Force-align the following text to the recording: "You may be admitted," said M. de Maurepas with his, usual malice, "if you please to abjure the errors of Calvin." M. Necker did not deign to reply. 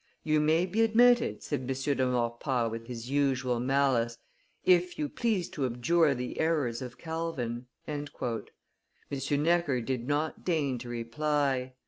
"You 0.23 0.39
may 0.39 0.65
be 0.65 0.81
admitted," 0.81 1.43
said 1.43 1.59
M. 1.59 1.67
de 1.95 2.07
Maurepas 2.07 2.71
with 2.71 2.87
his, 2.87 3.11
usual 3.11 3.59
malice, 3.59 4.17
"if 4.65 4.97
you 4.97 5.07
please 5.07 5.47
to 5.49 5.63
abjure 5.63 6.15
the 6.15 6.39
errors 6.39 6.81
of 6.81 6.97
Calvin." 6.97 7.67
M. 7.87 8.07
Necker 9.29 9.79
did 9.79 10.07
not 10.07 10.43
deign 10.43 10.79
to 10.79 10.89
reply. 10.89 11.75